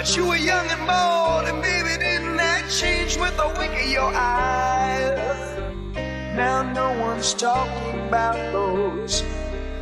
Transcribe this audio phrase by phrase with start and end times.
[0.00, 3.86] But you were young and bold, and baby, didn't that change with a wink of
[3.86, 5.12] your eye?
[6.34, 9.22] Now no one's talking about those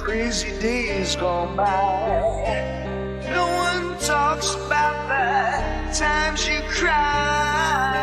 [0.01, 3.23] crazy days gone by.
[3.31, 7.98] No one talks about the times you cried.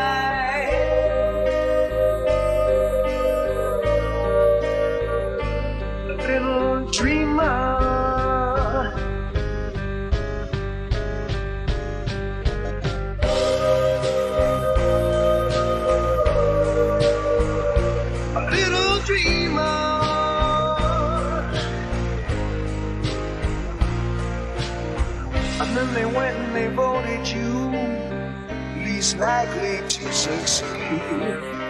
[29.25, 30.67] Likely to succeed.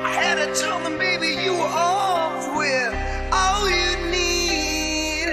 [0.03, 2.93] I had to tell them, baby, you were off with
[3.31, 5.29] all you need.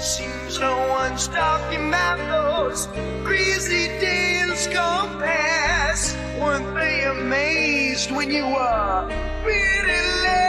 [0.00, 2.86] Seems no one's talking about those
[3.24, 6.16] crazy days gone past.
[6.40, 9.08] Weren't they amazed when you were
[9.42, 10.45] pitiless?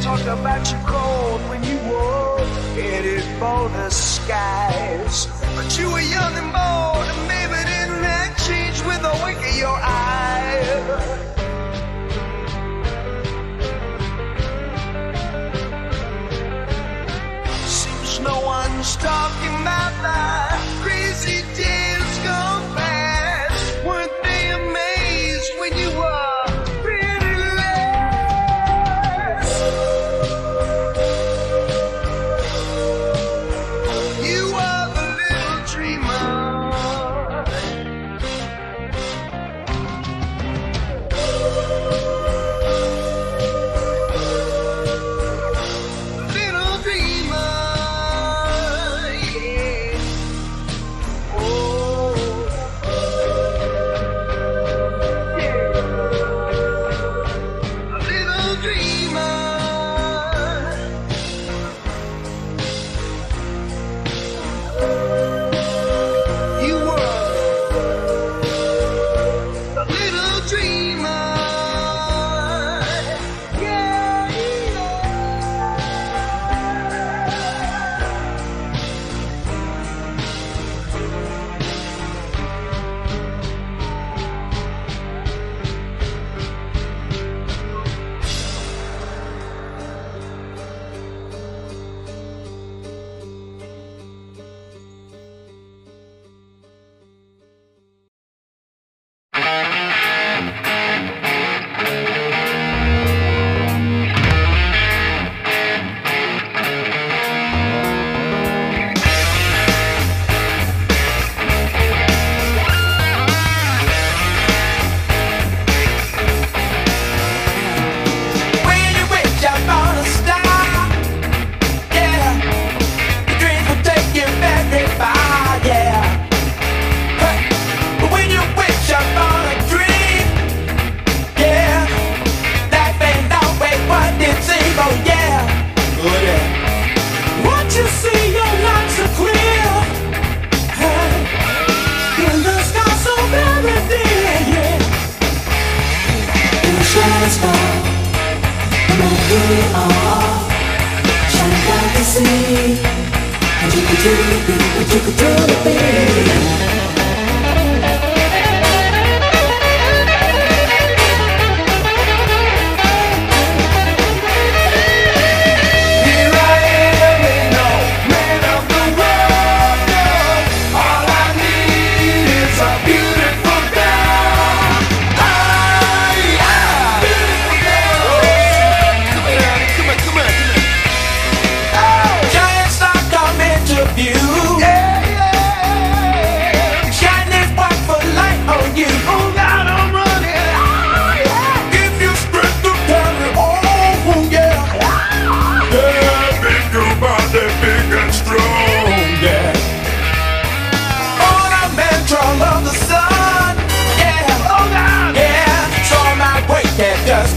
[0.00, 2.38] Talked about you cold when you were
[2.74, 5.26] headed for the skies.
[5.54, 9.56] But you were young and bold, and maybe didn't that change with a wink of
[9.56, 10.56] your eye?
[17.66, 18.20] Seems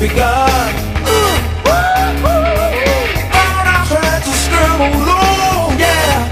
[0.04, 0.74] begun.
[1.64, 1.96] But
[3.72, 6.28] I tried to scramble along, yeah.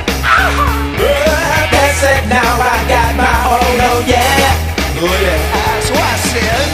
[1.00, 5.00] But that's it, now I got my own, oh yeah.
[5.00, 5.40] Oh yeah.
[5.56, 6.71] That's what I said.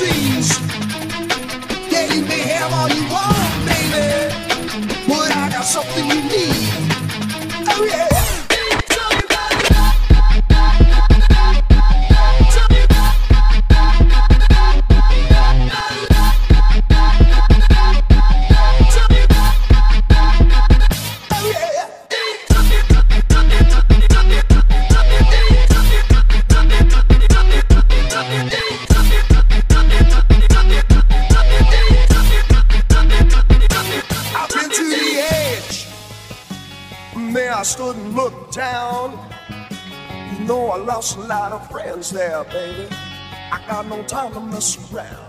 [0.00, 0.48] seas.
[1.92, 4.06] Yeah, you may have all you want, baby,
[5.08, 6.68] but I got something you need.
[7.68, 8.09] Oh yeah.
[44.36, 45.19] Around.